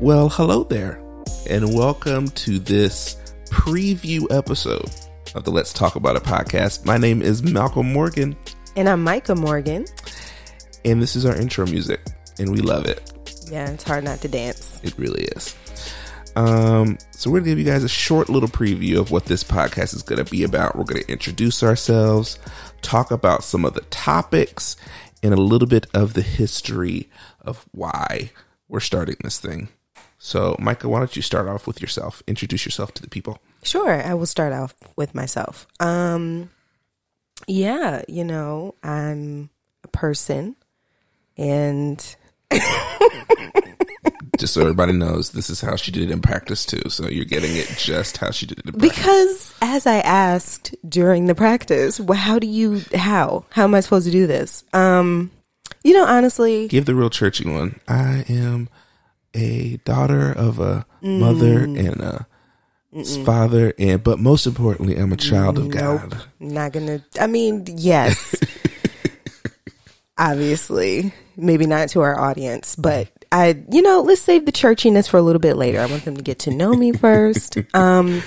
[0.00, 1.00] Well, hello there,
[1.48, 3.16] and welcome to this
[3.50, 4.90] preview episode
[5.34, 6.84] of the Let's Talk About It podcast.
[6.84, 8.36] My name is Malcolm Morgan,
[8.76, 9.86] And I'm Micah Morgan.
[10.84, 12.00] and this is our intro music,
[12.38, 13.12] and we love it.
[13.50, 14.80] Yeah, it's hard not to dance.
[14.82, 15.54] It really is.
[16.36, 19.94] Um, so we're gonna give you guys a short little preview of what this podcast
[19.94, 20.76] is gonna be about.
[20.76, 22.38] We're gonna introduce ourselves,
[22.82, 24.76] talk about some of the topics,
[25.22, 27.08] and a little bit of the history
[27.40, 28.30] of why
[28.68, 29.68] we're starting this thing.
[30.24, 32.22] So, Micah, why don't you start off with yourself?
[32.26, 33.40] Introduce yourself to the people.
[33.62, 35.66] Sure, I will start off with myself.
[35.80, 36.48] Um
[37.46, 39.50] yeah, you know, I'm
[39.84, 40.56] a person
[41.36, 42.16] and
[44.38, 46.88] Just so everybody knows, this is how she did it in practice too.
[46.88, 48.96] So you're getting it just how she did it in practice.
[48.96, 53.44] because as I asked during the practice, well, how do you how?
[53.50, 54.64] How am I supposed to do this?
[54.72, 55.30] Um
[55.82, 57.78] you know, honestly, Give the real churchy one.
[57.86, 58.70] I am
[59.34, 62.26] a daughter of a mother and a
[63.24, 66.22] father, and but most importantly, I'm a child of God.
[66.38, 68.34] not gonna i mean yes.
[70.18, 71.12] Obviously.
[71.36, 75.22] Maybe not to our audience but i you know let's save the churchiness for a
[75.22, 75.80] little bit later.
[75.80, 77.58] I want them to get to know me first.
[77.74, 78.22] Um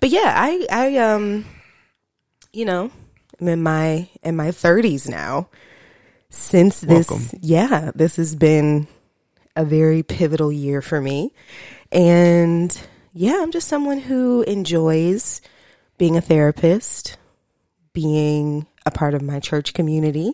[0.00, 1.44] but yeah i i um
[2.52, 2.90] you know
[3.40, 5.48] i'm in my in my 30s now.
[6.30, 7.38] Since this Welcome.
[7.40, 8.88] yeah this has been
[9.58, 11.34] a very pivotal year for me
[11.92, 12.80] and
[13.12, 15.42] yeah i'm just someone who enjoys
[15.98, 17.18] being a therapist
[17.98, 20.32] being a part of my church community,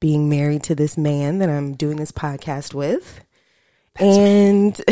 [0.00, 3.24] being married to this man that I'm doing this podcast with.
[3.96, 4.80] and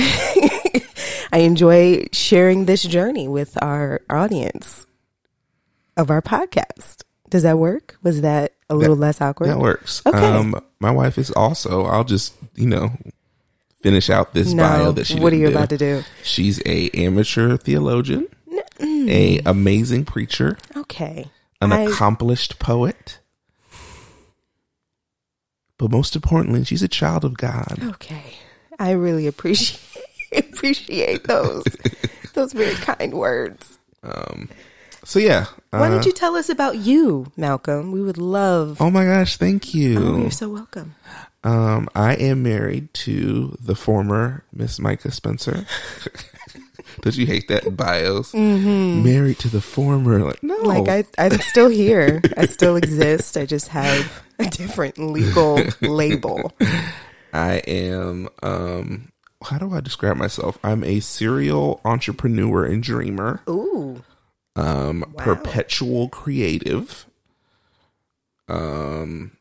[1.33, 4.87] I enjoy sharing this journey with our audience
[5.97, 7.03] of our podcast.
[7.29, 7.97] Does that work?
[8.03, 9.49] Was that a little less awkward?
[9.51, 10.01] That works.
[10.07, 10.17] Okay.
[10.17, 11.85] Um, my wife is also.
[11.85, 12.93] I'll just you know
[13.83, 14.63] finish out this No.
[14.63, 15.19] bio that she.
[15.21, 15.57] what are you do.
[15.57, 16.03] about to do?
[16.23, 18.27] She's a amateur theologian,
[18.81, 21.31] a amazing preacher, Okay.
[21.61, 23.21] an I- accomplished poet.
[25.79, 27.79] But most importantly, she's a child of God.
[27.83, 28.35] Okay.
[28.81, 29.81] I really appreciate
[30.37, 31.65] appreciate those
[32.35, 33.79] those very kind words.
[34.03, 34.49] Um
[35.05, 35.47] so yeah.
[35.71, 37.93] Why uh, don't you tell us about you, Malcolm?
[37.93, 38.79] We would love.
[38.81, 39.99] Oh my gosh, thank you.
[39.99, 40.95] Oh, you're so welcome.
[41.49, 45.65] Um, I am married to the former Miss Micah Spencer.
[47.01, 48.35] Don't you hate that bios?
[48.35, 50.67] Married to the former, like no, Mm-hmm.
[50.67, 50.89] Like
[51.19, 52.21] I, I'm still here.
[52.37, 53.37] I still exist.
[53.37, 56.53] I just have a different legal label.
[57.33, 58.29] I am.
[58.43, 59.13] Um,
[59.45, 60.59] how do I describe myself?
[60.65, 63.43] I'm a serial entrepreneur and dreamer.
[63.49, 64.03] Ooh,
[64.57, 65.25] Um, Wow.
[65.25, 67.07] perpetual creative.
[68.49, 69.33] Um,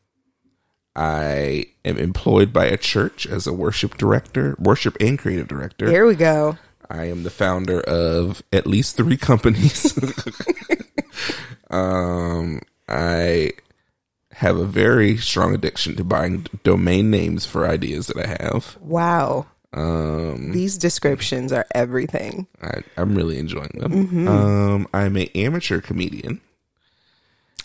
[0.96, 5.88] I am employed by a church as a worship director, worship and creative director.
[5.88, 6.58] here we go.
[6.90, 9.96] I am the founder of at least three companies.
[11.70, 13.52] um, I
[14.32, 18.76] have a very strong addiction to buying d- domain names for ideas that I have.
[18.80, 22.46] Wow, Um, these descriptions are everything.
[22.62, 23.92] I, I'm really enjoying them.
[24.06, 24.28] Mm-hmm.
[24.28, 26.40] Um, I'm an amateur comedian.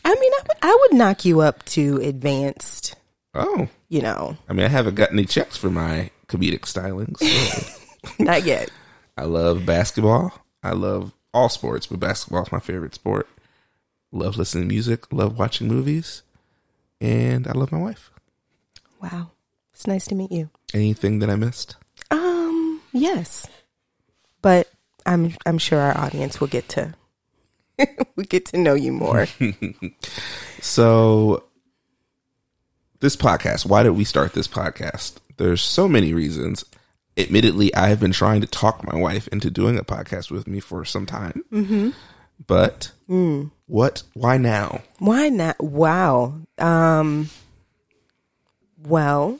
[0.03, 2.95] I mean, I would, I would knock you up to advanced.
[3.35, 7.17] Oh, You know, I mean, I haven't gotten any checks for my comedic stylings.
[8.17, 8.69] So not yet.
[9.17, 10.33] I love basketball.
[10.61, 13.27] I love all sports, but basketball is my favorite sport.
[14.11, 15.11] Love listening to music.
[15.13, 16.21] Love watching movies,
[16.99, 18.11] and I love my wife.
[19.01, 19.31] Wow,
[19.73, 20.49] it's nice to meet you.
[20.73, 21.77] Anything that I missed?
[22.11, 23.47] Um, yes,
[24.41, 24.69] but
[25.05, 26.93] I'm I'm sure our audience will get to
[28.15, 29.27] we get to know you more.
[30.61, 31.43] So,
[33.03, 35.15] this podcast, why did we start this podcast?
[35.35, 36.63] There's so many reasons.
[37.17, 40.61] Admittedly, I have been trying to talk my wife into doing a podcast with me
[40.61, 41.43] for some time.
[41.51, 41.89] Mm-hmm.
[42.47, 42.93] But
[43.67, 44.03] what?
[44.13, 44.83] Why now?
[44.99, 45.61] Why not?
[45.61, 46.35] Wow.
[46.57, 47.29] Um
[48.81, 49.37] well,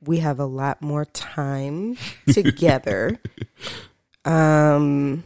[0.00, 1.96] we have a lot more time
[2.32, 3.18] together.
[4.24, 5.24] um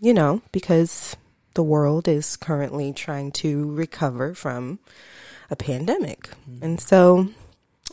[0.00, 1.16] you know, because
[1.54, 4.80] the world is currently trying to recover from
[5.50, 6.30] a pandemic.
[6.60, 7.28] And so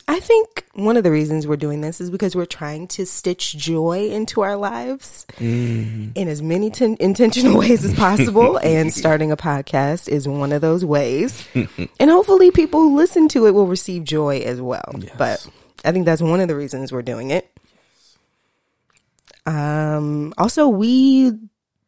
[0.07, 3.57] I think one of the reasons we're doing this is because we're trying to stitch
[3.57, 8.57] joy into our lives in as many ten- intentional ways as possible.
[8.57, 11.47] and starting a podcast is one of those ways.
[11.53, 14.93] and hopefully, people who listen to it will receive joy as well.
[15.17, 15.47] But
[15.83, 17.51] I think that's one of the reasons we're doing it.
[19.47, 21.31] Um, also, we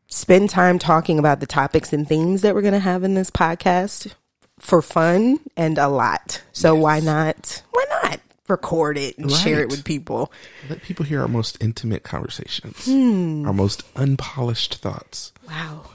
[0.08, 3.30] spend time talking about the topics and themes that we're going to have in this
[3.30, 4.14] podcast
[4.60, 6.42] for fun and a lot.
[6.54, 7.62] So why not?
[7.72, 10.32] Why not record it and share it with people.
[10.70, 13.46] Let people hear our most intimate conversations, Hmm.
[13.46, 15.34] our most unpolished thoughts.
[15.48, 15.90] Wow.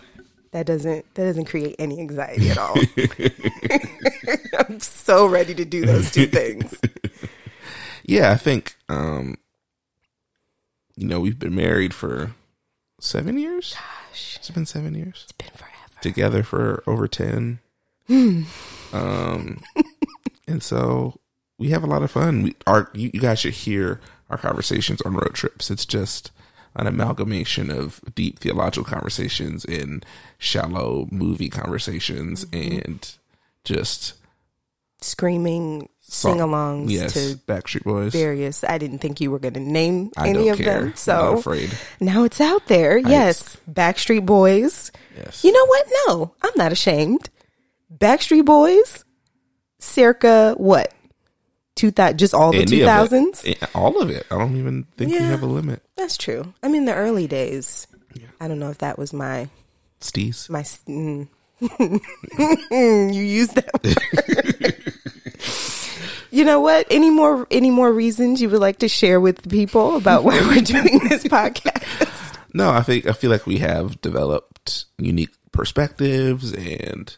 [0.51, 2.77] That doesn't that doesn't create any anxiety at all.
[4.69, 6.75] I'm so ready to do those two things.
[8.05, 9.37] Yeah, I think um
[10.97, 12.33] you know, we've been married for
[13.01, 13.75] 7 years.
[13.75, 15.21] Gosh, It's been 7 years.
[15.23, 15.73] it's been forever.
[16.03, 17.61] Together for over 10.
[18.93, 19.63] Um
[20.47, 21.19] and so
[21.59, 22.43] we have a lot of fun.
[22.43, 25.71] We our you, you guys should hear our conversations on road trips.
[25.71, 26.31] It's just
[26.77, 30.05] an amalgamation of deep theological conversations and
[30.39, 32.79] shallow movie conversations Mm-hmm.
[32.91, 33.11] and
[33.65, 34.15] just
[35.01, 38.13] Screaming sing-alongs yes, to Backstreet Boys.
[38.13, 38.63] various.
[38.65, 40.81] I didn't think you were going to name I any of care.
[40.81, 40.85] them.
[40.91, 41.71] I'm So afraid.
[42.01, 42.99] now it's out there.
[42.99, 44.93] yes, Backstreet Boys.
[45.17, 45.43] Yes.
[45.45, 45.87] You know what?
[46.07, 47.31] No, I'm not ashamed.
[47.99, 49.05] Backstreet Boys,
[49.79, 50.93] circa what?
[51.75, 53.75] Two thousand, just all the two of it.
[53.75, 54.27] All of it.
[54.31, 55.83] I don't even think we have a limit.
[55.97, 56.53] That's true.
[56.63, 57.87] I mean, the early days.
[58.41, 59.49] I don't know if that was my
[60.01, 60.51] Steez.
[60.51, 60.63] my.
[60.63, 61.29] Mm.
[63.15, 64.79] you used that.
[66.33, 66.87] You know what?
[66.91, 70.61] Any more any more reasons you would like to share with people about why we're
[70.63, 72.39] doing this podcast?
[72.55, 77.15] No, I think I feel like we have developed unique perspectives and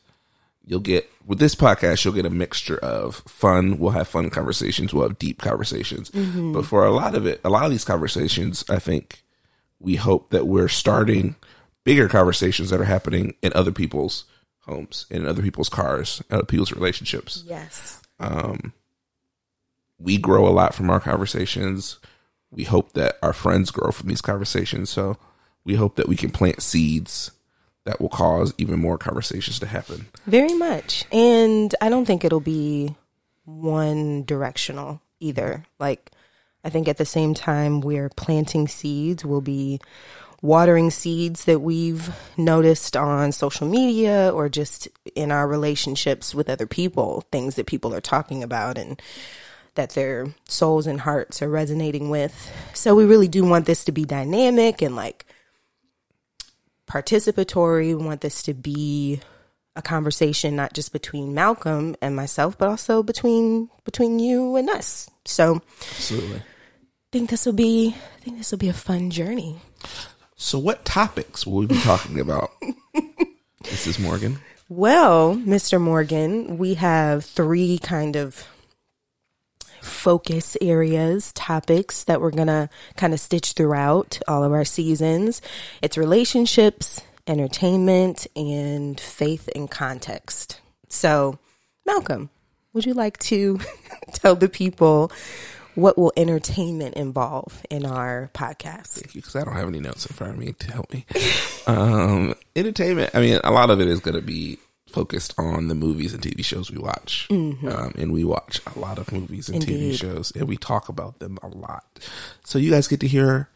[0.66, 4.92] you'll get with this podcast you'll get a mixture of fun, we'll have fun conversations,
[4.92, 6.10] we'll have deep conversations.
[6.10, 9.22] But for a lot of it, a lot of these conversations, I think
[9.78, 11.36] we hope that we're starting
[11.84, 14.24] bigger conversations that are happening in other people's
[14.60, 17.44] homes, in other people's cars, other people's relationships.
[17.46, 18.00] Yes.
[18.18, 18.72] um,
[19.98, 21.98] we grow a lot from our conversations.
[22.50, 24.90] We hope that our friends grow from these conversations.
[24.90, 25.18] So
[25.64, 27.30] we hope that we can plant seeds
[27.84, 30.06] that will cause even more conversations to happen.
[30.26, 31.04] Very much.
[31.12, 32.96] And I don't think it'll be
[33.44, 35.64] one directional either.
[35.78, 36.10] Like,
[36.64, 39.80] I think at the same time we're planting seeds, we'll be
[40.40, 46.66] watering seeds that we've noticed on social media or just in our relationships with other
[46.66, 49.00] people, things that people are talking about and
[49.74, 52.52] that their souls and hearts are resonating with.
[52.74, 55.26] So we really do want this to be dynamic and like
[56.86, 57.96] participatory.
[57.96, 59.20] We want this to be
[59.76, 65.10] a conversation not just between Malcolm and myself, but also between between you and us.
[65.24, 65.62] So
[65.96, 66.38] Absolutely.
[66.38, 66.42] I
[67.12, 69.60] think this will be I think this will be a fun journey.
[70.36, 72.50] So, what topics will we be talking about?
[73.62, 73.98] Mrs.
[74.00, 74.40] Morgan.
[74.68, 75.80] Well, Mr.
[75.80, 78.46] Morgan, we have three kind of
[79.84, 85.42] focus areas, topics that we're going to kind of stitch throughout all of our seasons.
[85.82, 90.60] It's relationships, entertainment, and faith and context.
[90.88, 91.38] So,
[91.86, 92.30] Malcolm,
[92.72, 93.60] would you like to
[94.12, 95.10] tell the people
[95.74, 99.12] what will entertainment involve in our podcast?
[99.12, 101.04] Because I don't have any notes in front of me to help me.
[101.66, 103.10] um, entertainment.
[103.14, 104.58] I mean, a lot of it is going to be
[104.94, 107.26] focused on the movies and TV shows we watch.
[107.30, 111.18] Um, and we watch a lot of movies and TV shows, and we talk about
[111.18, 111.84] them a lot.
[112.44, 113.48] So you guys get to hear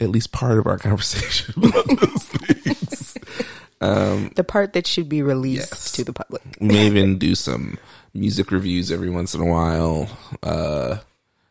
[0.00, 3.14] at least part of our conversation about those things.
[3.80, 5.92] The part that should be released Yes.
[5.92, 6.42] to the public.
[6.60, 7.78] We may even do some
[8.12, 10.08] music reviews every once in a while.
[10.42, 10.98] Uh,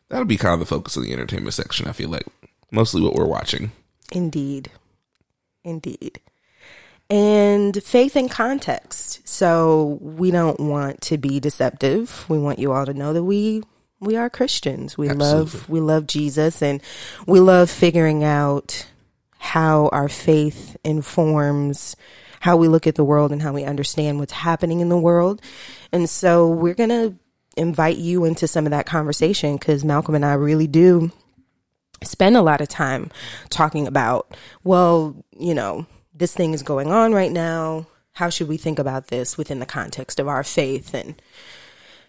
[0.08, 1.86] that'll be kind of the focus of the entertainment section.
[1.88, 2.26] I feel like
[2.70, 3.72] mostly what we're watching.
[4.12, 4.70] Indeed.
[5.64, 6.20] Indeed.
[7.10, 9.26] And faith in context.
[9.28, 12.24] So we don't want to be deceptive.
[12.28, 13.62] We want you all to know that we
[13.98, 14.96] we are Christians.
[14.96, 16.80] We love we love Jesus and
[17.26, 18.86] we love figuring out
[19.38, 21.96] how our faith informs
[22.40, 25.42] how we look at the world and how we understand what's happening in the world.
[25.92, 27.14] And so we're going to
[27.56, 31.10] invite you into some of that conversation cuz Malcolm and I really do
[32.02, 33.10] spend a lot of time
[33.50, 35.84] talking about, well, you know,
[36.20, 37.86] this thing is going on right now.
[38.12, 40.92] How should we think about this within the context of our faith?
[40.94, 41.20] And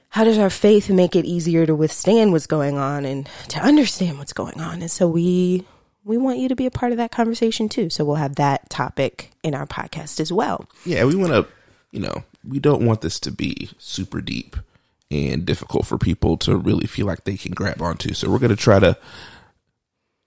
[0.10, 4.20] how does our faith make it easier to withstand what's going on and to understand
[4.20, 4.82] what's going on?
[4.82, 5.66] And so we
[6.04, 7.90] we want you to be a part of that conversation too.
[7.90, 10.68] So we'll have that topic in our podcast as well.
[10.86, 11.48] Yeah, we want to,
[11.92, 14.58] you know, we don't want this to be super deep
[15.10, 18.14] and difficult for people to really feel like they can grab onto.
[18.14, 18.98] So we're going to try to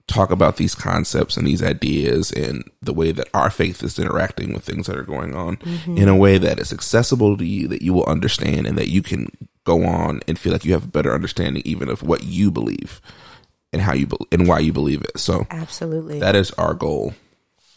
[0.07, 4.53] talk about these concepts and these ideas and the way that our faith is interacting
[4.53, 5.97] with things that are going on mm-hmm.
[5.97, 9.01] in a way that is accessible to you, that you will understand, and that you
[9.01, 9.29] can
[9.63, 13.01] go on and feel like you have a better understanding even of what you believe
[13.73, 15.17] and how you be- and why you believe it.
[15.17, 16.19] So Absolutely.
[16.19, 17.13] that is our goal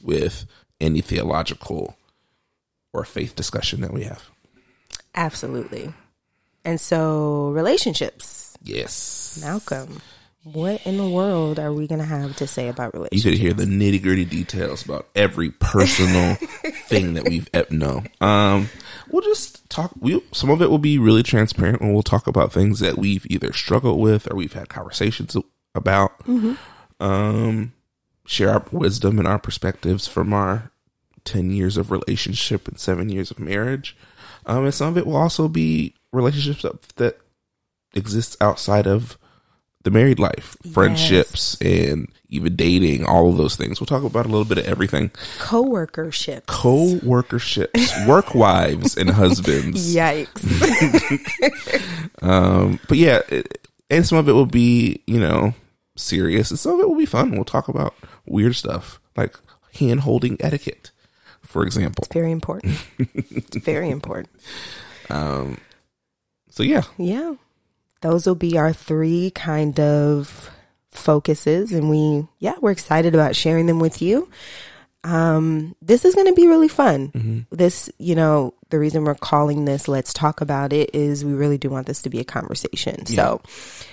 [0.03, 0.45] with
[0.81, 1.97] any theological
[2.93, 4.29] or faith discussion that we have.
[5.15, 5.93] Absolutely.
[6.65, 8.57] And so relationships.
[8.63, 9.41] Yes.
[9.43, 10.01] Malcolm,
[10.55, 13.25] what in the world are we going to have to say about relationships?
[13.25, 16.35] You could hear the nitty gritty details about every personal
[16.87, 18.03] thing that we've ep- no.
[18.21, 18.69] Um,
[19.11, 19.93] we'll just talk.
[19.99, 23.27] We some of it will be really transparent, and we'll talk about things that we've
[23.31, 25.37] either struggled with or we've had conversations
[25.75, 26.13] about.
[27.01, 27.73] Um,
[28.27, 30.71] share our wisdom and our perspectives from our
[31.25, 33.97] ten years of relationship and seven years of marriage.
[34.47, 37.19] Um, and some of it will also be relationships that, that
[37.95, 39.19] exists outside of
[39.85, 43.81] the married life, friendships, and even dating, all of those things.
[43.81, 45.11] We'll talk about a little bit of everything.
[45.39, 46.47] Co-workership.
[46.47, 49.95] Co-workerships, work wives and husbands.
[49.95, 50.45] Yikes.
[52.21, 55.55] Um, but yeah, it, and some of it will be, you know,
[55.97, 57.31] serious, and some of it will be fun.
[57.31, 57.95] We'll talk about
[58.27, 59.37] weird stuff like
[59.75, 60.91] hand holding etiquette,
[61.43, 62.05] for example.
[62.13, 62.77] Very important.
[62.99, 64.31] it's very important.
[65.11, 65.57] Um,
[66.51, 67.37] So yeah, Yeah.
[68.01, 70.51] Those will be our three kind of
[70.91, 71.73] focuses.
[71.73, 74.29] And we, yeah, we're excited about sharing them with you.
[75.05, 77.11] Um, this is going to be really fun.
[77.51, 81.57] This, you know, the reason we're calling this Let's Talk About It is we really
[81.57, 83.07] do want this to be a conversation.
[83.07, 83.41] So,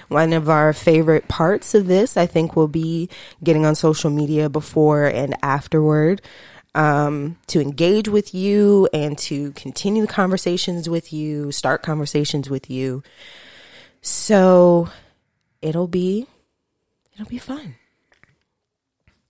[0.08, 3.10] one of our favorite parts of this, I think, will be
[3.44, 6.22] getting on social media before and afterward
[6.74, 13.02] um, to engage with you and to continue conversations with you, start conversations with you.
[14.06, 14.88] So
[15.64, 16.28] it'll be
[17.16, 17.74] it'll be fun.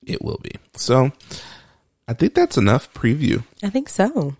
[0.05, 0.51] it will be.
[0.75, 1.13] So
[2.09, 3.45] I think that's enough preview.
[3.63, 4.35] I think so.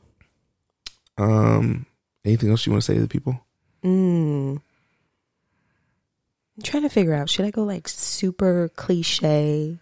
[1.17, 1.85] Um,
[2.25, 3.39] anything else you want to say to the people?
[3.81, 4.59] Mm.
[6.57, 9.77] I'm trying to figure out should I go like super cliche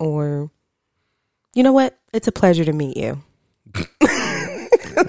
[0.00, 0.50] or
[1.54, 1.96] you know what?
[2.12, 3.22] It's a pleasure to meet you.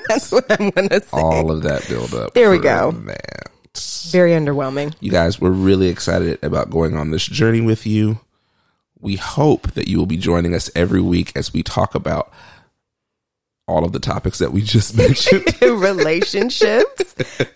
[0.08, 1.08] That's what I'm gonna say.
[1.14, 2.36] All of that build up.
[2.36, 2.92] There we go.
[2.92, 3.51] that.
[4.12, 4.96] Very underwhelming.
[5.00, 8.20] You guys, we're really excited about going on this journey with you.
[9.00, 12.32] We hope that you will be joining us every week as we talk about
[13.68, 15.46] all of the topics that we just mentioned.
[15.62, 17.14] Relationships,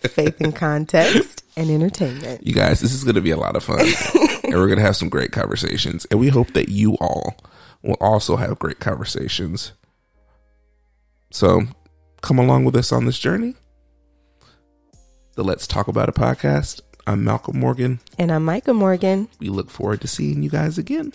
[0.08, 2.46] faith and context, and entertainment.
[2.46, 3.80] you guys, this is going to be a lot of fun.
[4.44, 6.06] and we're going to have some great conversations.
[6.10, 7.36] And we hope that you all
[7.84, 9.74] will also have great conversations.
[11.32, 11.64] So
[12.22, 13.56] come along with us on this journey.
[15.36, 16.80] The Let's Talk About It podcast.
[17.06, 18.00] I'm Malcolm Morgan.
[18.18, 19.28] And I'm Micah Morgan.
[19.38, 21.12] We look forward to seeing you guys again.